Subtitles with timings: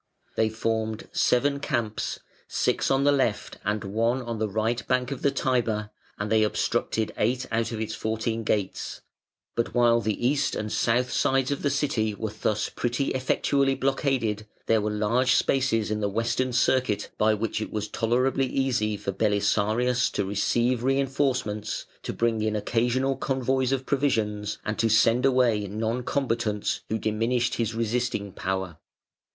[0.35, 5.21] They formed seven camps six on the left and one on the right bank of
[5.21, 9.01] the Tiber, and they obstructed eight out of its four teen gates;
[9.53, 14.47] but while the east and south sides of the City were thus pretty effectually blockaded,
[14.65, 19.11] there were large spaces in the western circuit by which it was tolerably easy for
[19.11, 25.67] Belisarius to receive reinforcements, to bring in occasional convoys of provisions, and to send away
[25.67, 28.79] non combatants who diminished his resisting power.